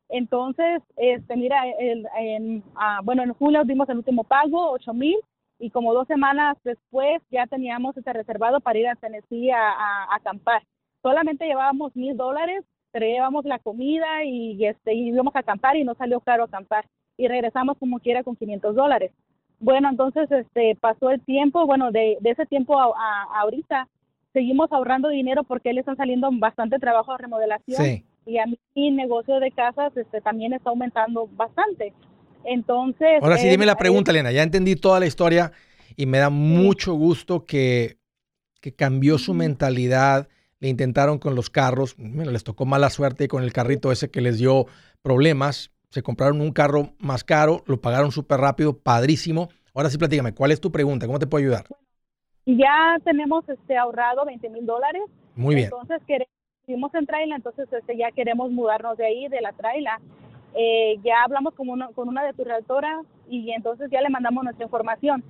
[0.10, 5.17] Entonces, este, mira, el, en, ah, bueno, en julio dimos el último pago, ocho mil,
[5.60, 10.63] y como dos semanas después ya teníamos ese reservado para ir a Tennessee a, acampar.
[11.04, 15.95] Solamente llevábamos mil dólares, llevamos la comida y, este, y íbamos a acampar y no
[15.95, 16.86] salió caro acampar.
[17.17, 19.12] Y regresamos como quiera con 500 dólares.
[19.60, 23.88] Bueno, entonces este, pasó el tiempo, bueno, de, de ese tiempo a, ahorita
[24.32, 28.04] seguimos ahorrando dinero porque le están saliendo bastante trabajo de remodelación.
[28.25, 31.93] Y a mi negocio de casas este, también está aumentando bastante.
[32.45, 33.21] Entonces...
[33.21, 34.32] Ahora sí, dime la pregunta, Elena.
[34.32, 35.52] Ya entendí toda la historia
[35.95, 37.97] y me da mucho gusto que,
[38.62, 40.30] que cambió su mentalidad.
[40.60, 44.38] Le intentaron con los carros, les tocó mala suerte con el carrito ese que les
[44.38, 44.65] dio
[45.02, 45.72] problemas.
[45.89, 49.50] Se compraron un carro más caro, lo pagaron súper rápido, padrísimo.
[49.74, 51.08] Ahora sí, platícame, ¿cuál es tu pregunta?
[51.08, 51.65] ¿Cómo te puedo ayudar?
[52.45, 55.04] Ya tenemos este ahorrado 20 mil dólares.
[55.36, 55.69] Muy bien.
[55.72, 60.00] Entonces queremos en traila, entonces este, ya queremos mudarnos de ahí, de la traila.
[60.56, 64.43] Eh, ya hablamos con una, con una de tus realtoras y entonces ya le mandamos
[64.43, 65.24] nuestra información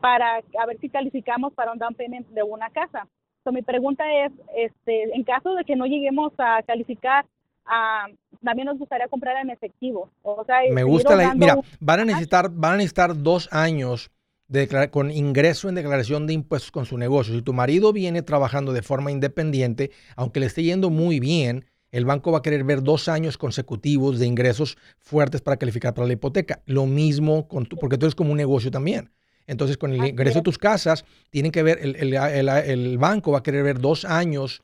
[0.00, 3.06] para a ver si calificamos para un down payment de una casa.
[3.44, 7.26] So, mi pregunta es, este, en caso de que no lleguemos a calificar,
[7.66, 8.06] a,
[8.42, 10.10] también nos gustaría comprar en efectivo.
[10.22, 14.10] O sea, Me gusta la, mira, van a necesitar, van a necesitar dos años
[14.48, 17.34] de con ingreso en declaración de impuestos con su negocio.
[17.34, 22.04] Si tu marido viene trabajando de forma independiente, aunque le esté yendo muy bien, el
[22.04, 26.14] banco va a querer ver dos años consecutivos de ingresos fuertes para calificar para la
[26.14, 26.60] hipoteca.
[26.66, 29.10] Lo mismo con tu, porque tú eres como un negocio también.
[29.46, 33.64] Entonces, con el ingreso de tus casas, tienen que ver, el, banco va a querer
[33.64, 34.62] ver dos años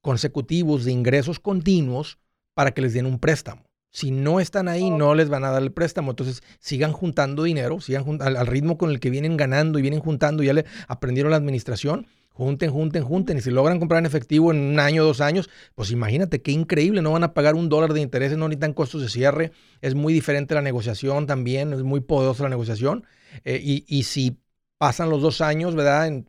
[0.00, 2.18] consecutivos de ingresos continuos
[2.54, 3.64] para que les den un préstamo.
[3.90, 6.10] Si no están ahí, no les van a dar el préstamo.
[6.10, 10.00] Entonces, sigan juntando dinero, sigan al, al, ritmo con el que vienen ganando y vienen
[10.00, 13.38] juntando, ya le aprendieron la administración junten, junten, junten.
[13.38, 17.00] Y si logran comprar en efectivo en un año, dos años, pues imagínate qué increíble.
[17.00, 19.52] No van a pagar un dólar de intereses, no necesitan costos de cierre.
[19.80, 23.06] Es muy diferente la negociación también, es muy poderosa la negociación.
[23.44, 24.38] Eh, y, si
[24.78, 26.24] pasan los dos años, ¿verdad?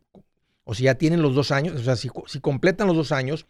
[0.64, 2.08] o si ya tienen los dos años, o sea, si,
[2.40, 3.46] completan los dos años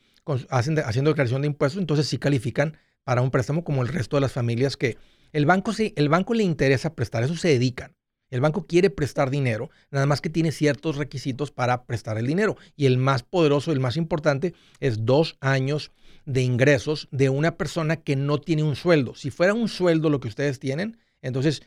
[0.51, 4.33] haciendo declaración de impuestos, entonces sí califican para un préstamo como el resto de las
[4.33, 4.99] familias que
[5.33, 7.95] el banco, sí, el banco le interesa prestar, eso se dedican.
[8.29, 12.57] El banco quiere prestar dinero, nada más que tiene ciertos requisitos para prestar el dinero.
[12.75, 15.93] Y el más poderoso, el más importante, es dos años
[16.25, 19.15] de ingresos de una persona que no tiene un sueldo.
[19.15, 21.63] Si fuera un sueldo lo que ustedes tienen, entonces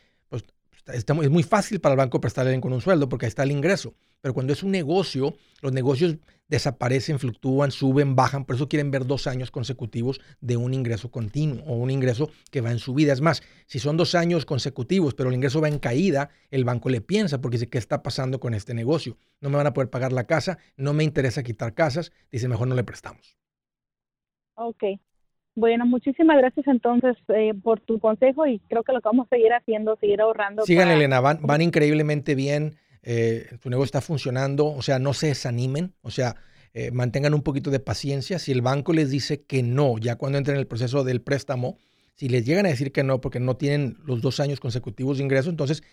[0.93, 3.93] es muy fácil para el banco prestarle con un sueldo porque ahí está el ingreso.
[4.21, 6.17] Pero cuando es un negocio, los negocios
[6.49, 8.45] desaparecen, fluctúan, suben, bajan.
[8.45, 12.61] Por eso quieren ver dos años consecutivos de un ingreso continuo o un ingreso que
[12.61, 13.13] va en subida.
[13.13, 16.89] Es más, si son dos años consecutivos, pero el ingreso va en caída, el banco
[16.89, 19.17] le piensa porque dice, ¿qué está pasando con este negocio?
[19.39, 22.11] No me van a poder pagar la casa, no me interesa quitar casas.
[22.31, 23.37] Dice, mejor no le prestamos.
[24.55, 24.83] Ok.
[25.59, 29.35] Bueno, muchísimas gracias entonces eh, por tu consejo y creo que lo que vamos a
[29.35, 30.65] seguir haciendo, seguir ahorrando.
[30.65, 35.27] Sigan, Elena, van, van increíblemente bien eh, tu negocio está funcionando, o sea, no se
[35.27, 36.37] desanimen, o sea,
[36.73, 38.39] eh, mantengan un poquito de paciencia.
[38.39, 41.77] Si el banco les dice que no, ya cuando entren en el proceso del préstamo,
[42.15, 45.25] si les llegan a decir que no porque no tienen los dos años consecutivos de
[45.25, 45.83] ingreso, entonces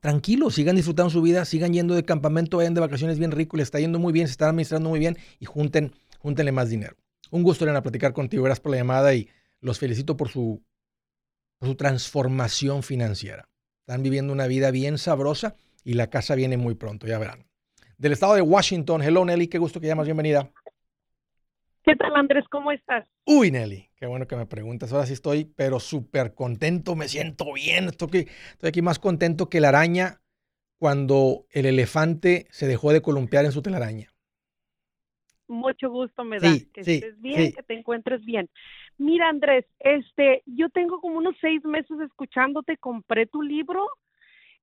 [0.00, 3.68] tranquilos, sigan disfrutando su vida, sigan yendo de campamento, vayan de vacaciones bien rico, les
[3.68, 6.96] está yendo muy bien, se están administrando muy bien y junten, júntenle más dinero.
[7.34, 8.44] Un gusto, Elena, platicar contigo.
[8.44, 10.64] Gracias por la llamada y los felicito por su,
[11.58, 13.48] por su transformación financiera.
[13.80, 17.48] Están viviendo una vida bien sabrosa y la casa viene muy pronto, ya verán.
[17.98, 20.48] Del estado de Washington, hello Nelly, qué gusto que llamas, bienvenida.
[21.82, 22.44] ¿Qué tal Andrés?
[22.52, 23.04] ¿Cómo estás?
[23.26, 24.92] Uy, Nelly, qué bueno que me preguntas.
[24.92, 27.86] Ahora sí estoy, pero súper contento, me siento bien.
[27.86, 28.28] Estoy
[28.62, 30.20] aquí, más contento que la araña
[30.78, 34.13] cuando el elefante se dejó de columpiar en su telaraña.
[35.46, 38.48] Mucho gusto me da que estés bien, que te encuentres bien.
[38.96, 43.86] Mira, Andrés, este, yo tengo como unos seis meses escuchándote, compré tu libro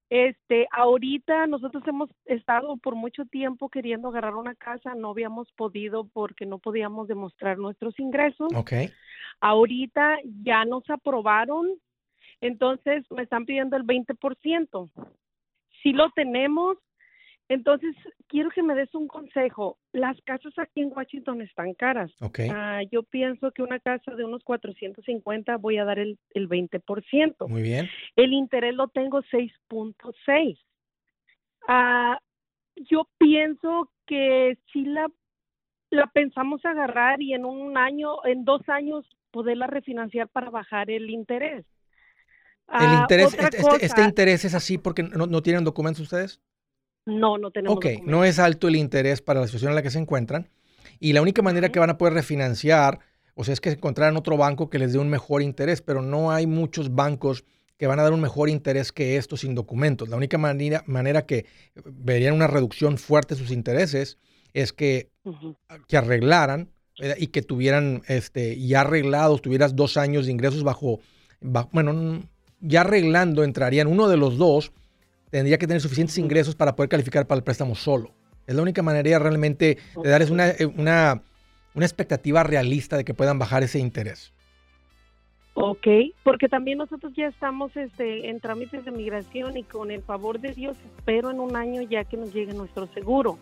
[0.09, 6.05] Este, ahorita nosotros hemos estado por mucho tiempo queriendo agarrar una casa, no habíamos podido
[6.11, 8.49] porque no podíamos demostrar nuestros ingresos.
[8.53, 8.89] Okay.
[9.39, 11.69] Ahorita ya nos aprobaron,
[12.41, 14.89] entonces me están pidiendo el 20%.
[15.81, 16.77] Si lo tenemos,
[17.51, 17.93] entonces,
[18.29, 19.77] quiero que me des un consejo.
[19.91, 22.09] Las casas aquí en Washington están caras.
[22.21, 22.47] Okay.
[22.49, 27.49] Ah, yo pienso que una casa de unos 450 voy a dar el, el 20%.
[27.49, 27.89] Muy bien.
[28.15, 30.57] El interés lo tengo 6.6.
[31.67, 32.19] Ah,
[32.77, 35.11] yo pienso que si la,
[35.89, 41.09] la pensamos agarrar y en un año, en dos años, poderla refinanciar para bajar el
[41.09, 41.65] interés.
[42.69, 46.41] el ah, interés, este, este, este, interés es así porque no, no tienen documentos ustedes.
[47.05, 47.77] No, no tenemos.
[47.77, 50.49] Ok, no es alto el interés para la situación en la que se encuentran.
[50.99, 52.99] Y la única manera que van a poder refinanciar,
[53.35, 56.31] o sea, es que encontraran otro banco que les dé un mejor interés, pero no
[56.31, 57.43] hay muchos bancos
[57.77, 60.07] que van a dar un mejor interés que estos sin documentos.
[60.07, 61.47] La única manera, manera que
[61.83, 64.19] verían una reducción fuerte de sus intereses
[64.53, 65.09] es que,
[65.87, 66.69] que arreglaran
[67.17, 70.99] y que tuvieran este, ya arreglados, tuvieras dos años de ingresos bajo,
[71.39, 72.21] bajo, bueno,
[72.59, 74.71] ya arreglando entrarían uno de los dos
[75.31, 78.13] tendría que tener suficientes ingresos para poder calificar para el préstamo solo.
[78.45, 81.23] Es la única manera realmente de darles una, eh, una,
[81.73, 84.33] una expectativa realista de que puedan bajar ese interés.
[85.53, 85.85] Ok,
[86.23, 90.53] porque también nosotros ya estamos este, en trámites de migración y con el favor de
[90.53, 93.37] Dios espero en un año ya que nos llegue nuestro seguro.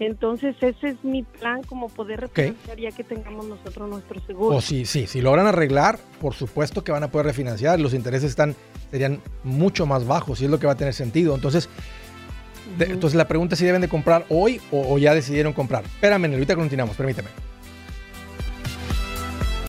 [0.00, 4.56] Entonces ese es mi plan, como poder refinanciar ya que tengamos nosotros nuestro seguro.
[4.56, 8.30] O sí, sí, si logran arreglar, por supuesto que van a poder refinanciar, los intereses
[8.30, 8.54] están
[8.90, 11.34] serían mucho más bajos y es lo que va a tener sentido.
[11.34, 11.68] Entonces,
[12.78, 15.84] entonces la pregunta es si deben de comprar hoy o, ya decidieron comprar.
[15.84, 17.28] Espérame, ahorita continuamos, permíteme.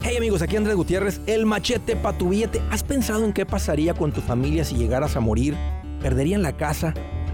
[0.02, 2.62] Hey amigos, aquí Andrés Gutiérrez, el machete para tu billete.
[2.72, 5.56] ¿Has pensado en qué pasaría con tu familia si llegaras a morir?
[6.02, 6.94] ¿Perderían la casa?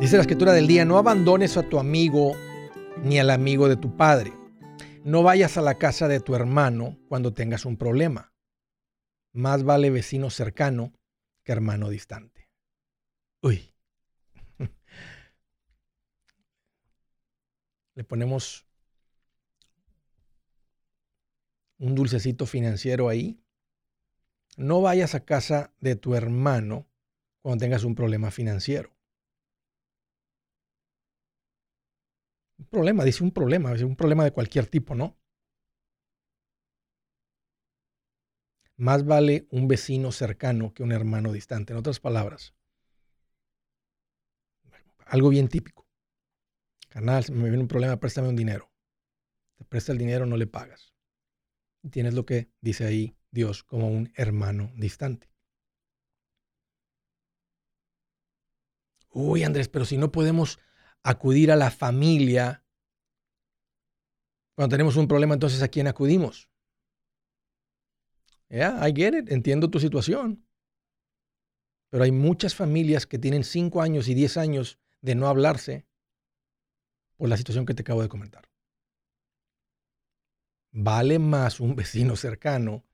[0.00, 2.32] Dice la escritura del día, no abandones a tu amigo
[3.04, 4.32] ni al amigo de tu padre.
[5.04, 8.29] No vayas a la casa de tu hermano cuando tengas un problema.
[9.32, 10.92] Más vale vecino cercano
[11.44, 12.48] que hermano distante.
[13.42, 13.72] Uy.
[17.94, 18.66] Le ponemos
[21.78, 23.42] un dulcecito financiero ahí.
[24.56, 26.86] No vayas a casa de tu hermano
[27.42, 28.90] cuando tengas un problema financiero.
[32.58, 35.19] Un problema, dice un problema, un problema de cualquier tipo, ¿no?
[38.80, 41.74] Más vale un vecino cercano que un hermano distante.
[41.74, 42.54] En otras palabras,
[45.04, 45.86] algo bien típico.
[46.88, 48.72] Canal, me viene un problema, préstame un dinero.
[49.58, 50.94] Te presta el dinero, no le pagas.
[51.82, 55.30] Y tienes lo que dice ahí Dios como un hermano distante.
[59.10, 60.58] Uy, Andrés, pero si no podemos
[61.02, 62.64] acudir a la familia.
[64.54, 66.49] Cuando tenemos un problema, entonces ¿a quién acudimos?
[68.50, 70.44] Yeah, I get it, entiendo tu situación.
[71.90, 75.86] Pero hay muchas familias que tienen 5 años y 10 años de no hablarse
[77.16, 78.50] por la situación que te acabo de comentar.
[80.72, 82.84] Vale más un vecino cercano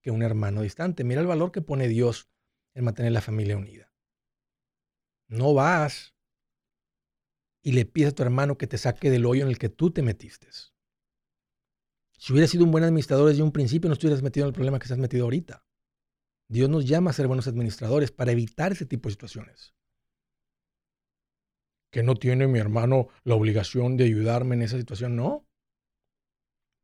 [0.00, 1.04] que un hermano distante.
[1.04, 2.28] Mira el valor que pone Dios
[2.74, 3.92] en mantener la familia unida.
[5.28, 6.14] No vas
[7.62, 9.90] y le pides a tu hermano que te saque del hoyo en el que tú
[9.90, 10.48] te metiste.
[12.22, 14.78] Si hubieras sido un buen administrador desde un principio, no estuvieras metido en el problema
[14.78, 15.66] que estás metido ahorita.
[16.48, 19.74] Dios nos llama a ser buenos administradores para evitar ese tipo de situaciones.
[21.90, 25.48] Que no tiene mi hermano la obligación de ayudarme en esa situación, no.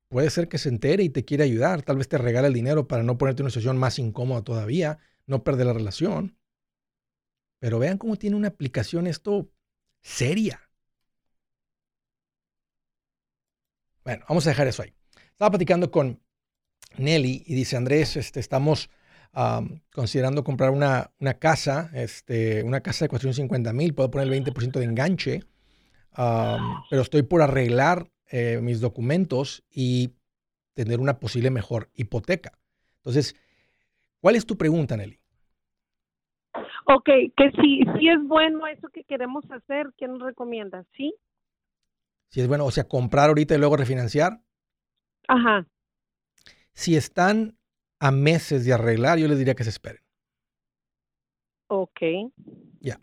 [0.08, 1.82] puede ser que se entere y te quiera ayudar.
[1.82, 4.98] Tal vez te regale el dinero para no ponerte en una situación más incómoda todavía,
[5.26, 6.36] no perder la relación.
[7.60, 9.52] Pero vean cómo tiene una aplicación esto
[10.02, 10.68] seria.
[14.02, 14.97] Bueno, vamos a dejar eso ahí.
[15.38, 16.20] Estaba platicando con
[16.96, 18.90] Nelly y dice, Andrés, este, estamos
[19.94, 24.80] considerando comprar una, una, casa, este, una casa de 450 mil, puedo poner el 20%
[24.80, 25.44] de enganche,
[26.16, 30.16] pero estoy por arreglar eh, mis documentos y
[30.74, 32.58] tener una posible mejor hipoteca.
[32.96, 33.36] Entonces,
[34.20, 35.20] ¿cuál es tu pregunta, Nelly?
[36.86, 40.84] Ok, que si, si es bueno eso que queremos hacer, ¿qué nos recomiendas?
[40.96, 41.14] ¿Sí?
[42.26, 44.40] Si es bueno, o sea, comprar ahorita y luego refinanciar.
[45.28, 45.66] Ajá.
[46.72, 47.56] Si están
[48.00, 50.02] a meses de arreglar, yo les diría que se esperen.
[51.68, 52.00] Ok.
[52.80, 52.98] Ya.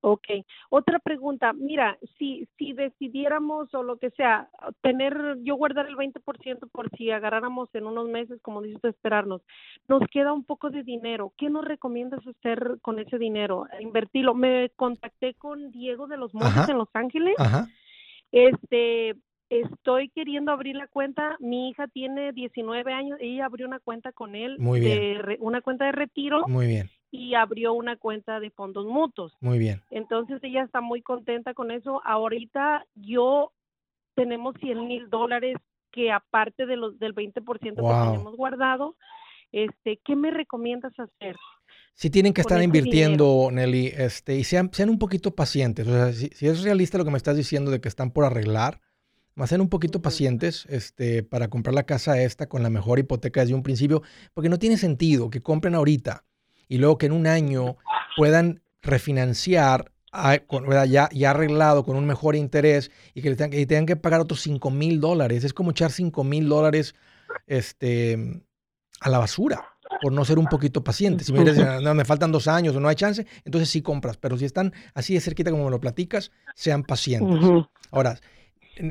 [0.00, 0.26] Ok.
[0.68, 1.52] Otra pregunta.
[1.52, 4.50] Mira, si, si decidiéramos o lo que sea,
[4.82, 9.42] tener, yo guardar el 20% por si agarráramos en unos meses, como dices, esperarnos,
[9.88, 11.32] nos queda un poco de dinero.
[11.38, 13.66] ¿Qué nos recomiendas hacer con ese dinero?
[13.80, 14.34] Invertirlo.
[14.34, 17.34] Me contacté con Diego de los Montes en Los Ángeles.
[17.38, 17.68] Ajá.
[18.32, 19.14] Este,
[19.62, 21.36] Estoy queriendo abrir la cuenta.
[21.38, 23.18] Mi hija tiene 19 años.
[23.20, 24.56] Ella abrió una cuenta con él.
[24.58, 25.20] Muy bien.
[25.38, 26.48] una cuenta de retiro.
[26.48, 26.90] Muy bien.
[27.12, 29.32] Y abrió una cuenta de fondos mutuos.
[29.40, 29.80] Muy bien.
[29.90, 32.02] Entonces ella está muy contenta con eso.
[32.04, 33.52] Ahorita yo
[34.16, 35.56] tenemos 100 mil dólares
[35.92, 38.96] que aparte de los del 20% que tenemos guardado,
[39.52, 41.36] este, ¿qué me recomiendas hacer?
[41.94, 45.86] Si tienen que estar invirtiendo, Nelly, este, y sean, sean un poquito pacientes.
[45.86, 48.24] O sea, si, si, es realista lo que me estás diciendo de que están por
[48.24, 48.80] arreglar,
[49.34, 53.40] más ser un poquito pacientes este, para comprar la casa esta con la mejor hipoteca
[53.40, 56.24] desde un principio, porque no tiene sentido que compren ahorita
[56.68, 57.76] y luego que en un año
[58.16, 59.92] puedan refinanciar
[60.86, 64.70] ya, ya arreglado con un mejor interés y que, tengan, tengan que pagar otros 5
[64.70, 65.44] mil dólares.
[65.44, 66.94] Es como echar 5 mil dólares
[67.46, 68.42] este,
[69.00, 69.64] a la basura
[70.00, 71.24] por no ser un poquito paciente.
[71.24, 74.16] Si me dices, no, me faltan dos años o no hay chance, entonces sí compras.
[74.16, 77.40] Pero si están así de cerquita como me lo platicas, sean pacientes.
[77.90, 78.18] Ahora,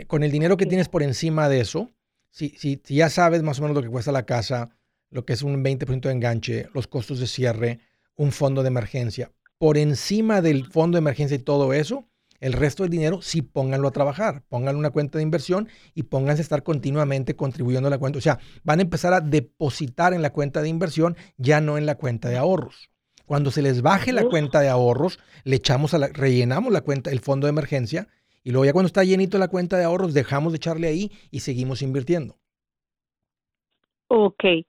[0.07, 1.91] con el dinero que tienes por encima de eso,
[2.29, 4.75] si, si, ya sabes más o menos lo que cuesta la casa,
[5.09, 7.79] lo que es un 20% de enganche, los costos de cierre,
[8.15, 12.07] un fondo de emergencia, por encima del fondo de emergencia y todo eso,
[12.39, 16.41] el resto del dinero sí pónganlo a trabajar, pónganlo una cuenta de inversión y pónganse
[16.41, 18.19] a estar continuamente contribuyendo a la cuenta.
[18.19, 21.85] O sea, van a empezar a depositar en la cuenta de inversión, ya no en
[21.85, 22.89] la cuenta de ahorros.
[23.25, 27.11] Cuando se les baje la cuenta de ahorros, le echamos a la, rellenamos la cuenta,
[27.11, 28.09] el fondo de emergencia
[28.43, 31.39] y luego ya cuando está llenito la cuenta de ahorros, dejamos de echarle ahí y
[31.39, 32.37] seguimos invirtiendo.
[34.07, 34.43] Ok.
[34.43, 34.65] Eh,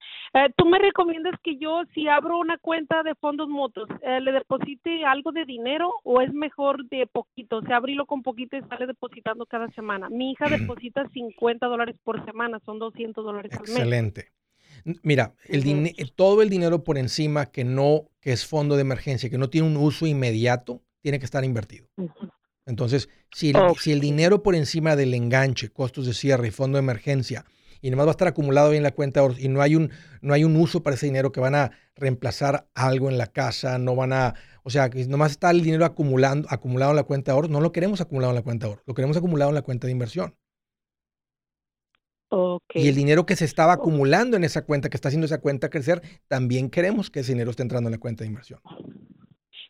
[0.56, 5.04] ¿Tú me recomiendas que yo, si abro una cuenta de fondos mutuos, eh, le deposite
[5.04, 7.58] algo de dinero o es mejor de poquito?
[7.58, 10.08] O sea, abrirlo con poquito y sale depositando cada semana.
[10.08, 13.70] Mi hija deposita 50 dólares por semana, son 200 dólares al mes.
[13.70, 14.32] Excelente.
[15.02, 19.38] Mira, el todo el dinero por encima que no, que es fondo de emergencia, que
[19.38, 21.86] no tiene un uso inmediato, tiene que estar invertido.
[22.66, 26.76] Entonces, si el, si el dinero por encima del enganche, costos de cierre y fondo
[26.76, 27.44] de emergencia,
[27.82, 29.90] y nomás va a estar acumulado en la cuenta y no hay un
[30.22, 33.78] no hay un uso para ese dinero que van a reemplazar algo en la casa,
[33.78, 37.30] no van a, o sea, que nomás está el dinero acumulando, acumulado en la cuenta
[37.30, 39.56] de ahorro, no lo queremos acumulado en la cuenta de ahorro, lo queremos acumulado en
[39.56, 40.34] la cuenta de inversión.
[42.72, 45.70] Y el dinero que se estaba acumulando en esa cuenta, que está haciendo esa cuenta
[45.70, 48.60] crecer, también queremos que ese dinero esté entrando en la cuenta de inversión.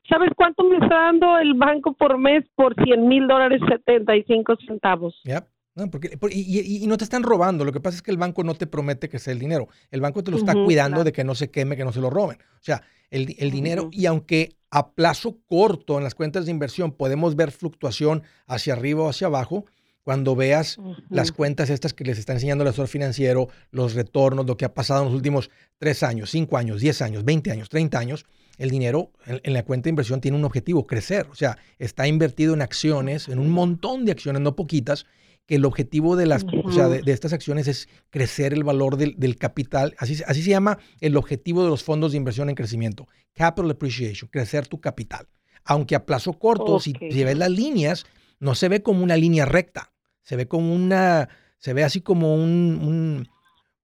[0.08, 5.20] ¿Sabes cuánto me está dando el banco por mes por 100 mil dólares 75 centavos?
[5.24, 5.46] Ya.
[5.74, 7.64] No, porque, y, no te están robando.
[7.64, 9.68] Lo que pasa es que el banco no te promete que sea el dinero.
[9.90, 12.10] El banco te lo está cuidando de que no se queme, que no se lo
[12.10, 12.38] roben.
[12.38, 17.34] O sea, el, dinero, y aunque a plazo corto en las cuentas de inversión podemos
[17.34, 19.64] ver fluctuación hacia arriba o hacia abajo,
[20.02, 20.78] cuando veas
[21.08, 24.74] las cuentas estas que les está enseñando el asesor financiero, los retornos, lo que ha
[24.74, 28.26] pasado en los últimos tres años, cinco años, diez años, veinte años, treinta años,
[28.58, 31.26] el dinero en, la cuenta de inversión tiene un objetivo, crecer.
[31.30, 35.06] O sea, está invertido en acciones, en un montón de acciones, no poquitas,
[35.46, 39.94] que el objetivo de, las, de, estas acciones es crecer el valor del, capital.
[39.98, 43.06] Así, así se llama el objetivo de los fondos de inversión en crecimiento.
[43.34, 45.28] Capital appreciation, crecer tu capital.
[45.64, 48.06] Aunque a plazo corto, si, ves las líneas,
[48.38, 49.92] no se ve como una línea recta.
[50.22, 51.28] Se ve como una,
[51.58, 53.28] se ve así como un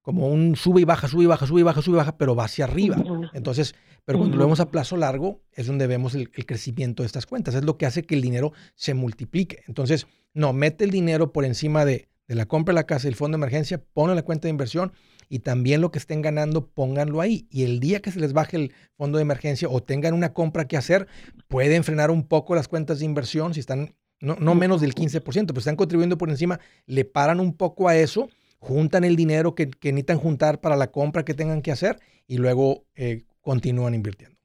[0.02, 2.34] como un sube y baja, sube y baja, sube y baja, sube y baja, pero
[2.34, 2.96] va hacia arriba.
[3.34, 3.74] Entonces,
[4.04, 7.54] pero cuando lo vemos a plazo largo, es donde vemos el, crecimiento de estas cuentas.
[7.54, 9.62] Es lo que hace que el dinero se multiplique.
[9.66, 13.16] Entonces, no, mete el dinero por encima de, la compra de la casa y el
[13.16, 14.92] fondo de emergencia, ponlo en la cuenta de inversión
[15.28, 17.46] y también lo que estén ganando, pónganlo ahí.
[17.50, 20.66] Y el día que se les baje el fondo de emergencia o tengan una compra
[20.66, 21.06] que hacer,
[21.48, 25.46] pueden frenar un poco las cuentas de inversión si están no, no menos del 15%,
[25.46, 28.28] pero están contribuyendo por encima, le paran un poco a eso,
[28.60, 31.96] juntan el dinero que, necesitan juntar para la compra que tengan que hacer
[32.26, 34.38] y luego eh, continúan invirtiendo.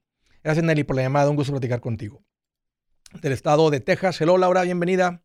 [0.44, 2.22] Gracias Nelly por la llamada, un gusto platicar contigo.
[3.22, 5.22] Del estado de Texas, hello Laura, bienvenida.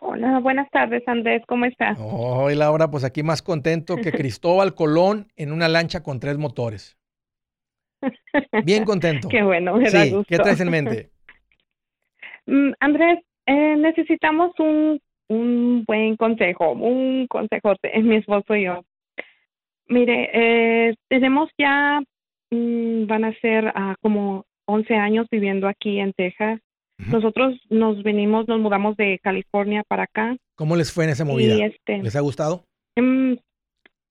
[0.00, 1.98] Hola, buenas tardes Andrés, ¿cómo estás?
[2.00, 6.96] Hoy Laura, pues aquí más contento que Cristóbal Colón en una lancha con tres motores.
[8.64, 9.28] Bien contento.
[9.28, 11.10] Qué bueno, me sí, ¿Qué traes en mente?
[12.44, 15.00] Mm, Andrés, eh, necesitamos un,
[15.32, 18.84] un buen consejo, un consejo en mi esposo y yo.
[19.88, 22.00] Mire, eh, tenemos ya,
[22.50, 26.60] mm, van a ser ah, como 11 años viviendo aquí en Texas.
[27.10, 30.36] Nosotros nos venimos, nos mudamos de California para acá.
[30.54, 31.66] ¿Cómo les fue en esa movida?
[31.66, 32.64] Este, ¿Les ha gustado?
[32.94, 33.36] Em,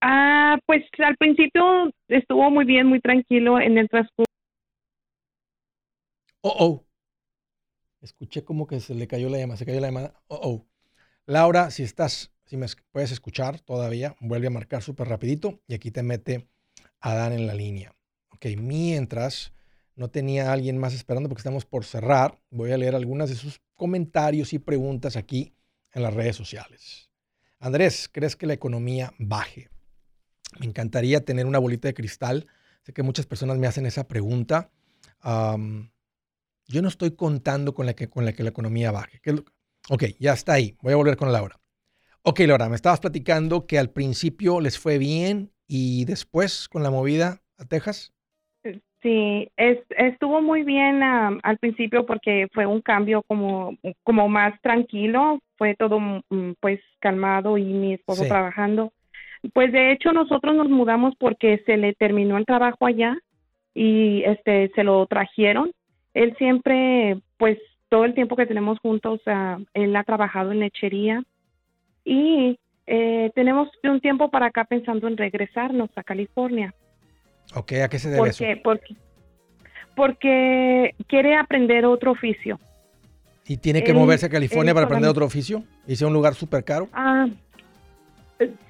[0.02, 4.26] ah, pues al principio estuvo muy bien, muy tranquilo en el transcurso.
[6.42, 6.84] Oh, oh.
[8.02, 10.14] Escuché como que se le cayó la llamada, se cayó la llamada.
[10.28, 10.71] Oh, oh.
[11.26, 15.92] Laura, si estás, si me puedes escuchar todavía, vuelve a marcar súper rapidito y aquí
[15.92, 16.50] te mete
[17.00, 17.96] a Dan en la línea.
[18.30, 19.54] Ok, mientras
[19.96, 22.42] no tenía a alguien más esperando porque estamos por cerrar.
[22.50, 25.54] Voy a leer algunas de sus comentarios y preguntas aquí
[25.94, 27.10] en las redes sociales.
[27.60, 29.70] Andrés, ¿crees que la economía baje?
[30.60, 32.48] Me encantaría tener una bolita de cristal.
[32.84, 34.72] Sé que muchas personas me hacen esa pregunta.
[35.24, 39.22] yo no estoy contando con la que, con la, que la economía baje.
[39.90, 40.76] Ok, ya está ahí.
[40.82, 41.56] Voy a volver con Laura.
[42.24, 46.92] Ok, Laura, me estabas platicando que al principio les fue bien y después con la
[46.92, 48.14] movida a Texas.
[49.02, 55.40] Sí, es, estuvo muy bien al principio porque fue un cambio como, como más tranquilo,
[55.58, 58.94] fue todo mm, pues calmado y mi esposo trabajando.
[59.54, 63.18] Pues de hecho nosotros nos mudamos porque se le terminó el trabajo allá
[63.74, 65.72] y este se lo trajeron.
[66.14, 67.58] Él siempre, pues
[67.92, 69.20] todo el tiempo que tenemos juntos,
[69.74, 71.22] él ha trabajado en lechería
[72.06, 76.74] y eh, tenemos un tiempo para acá pensando en regresarnos a California.
[77.54, 78.46] Ok, ¿a qué se debe eso?
[78.64, 78.96] Porque,
[79.94, 82.62] porque quiere aprender otro oficio.
[83.46, 85.66] ¿Y tiene que moverse a California para aprender otro oficio?
[85.86, 86.88] ¿Y sea un lugar súper caro?
[86.94, 87.28] Ah,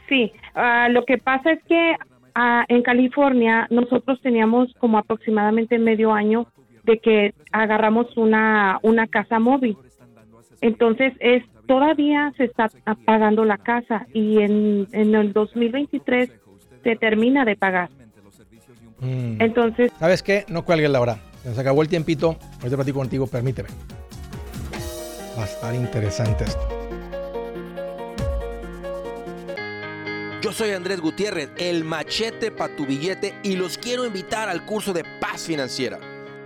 [0.10, 1.96] sí, ah, lo que pasa es que
[2.34, 6.48] ah, en California nosotros teníamos como aproximadamente medio año
[6.84, 9.78] de que agarramos una, una casa móvil.
[10.62, 12.70] Entonces es todavía se está
[13.06, 16.30] pagando la casa y en, en el 2023
[16.84, 17.90] se termina de pagar.
[19.00, 19.42] Mm.
[19.42, 19.92] Entonces.
[20.00, 20.46] ¿Sabes qué?
[20.48, 21.18] No cuelgues la hora.
[21.44, 22.38] Se nos acabó el tiempito.
[22.60, 23.70] Ahorita platico contigo, permíteme.
[25.38, 26.68] Va a estar interesante esto.
[30.42, 34.92] Yo soy Andrés Gutiérrez, el machete para tu billete, y los quiero invitar al curso
[34.92, 36.00] de paz financiera.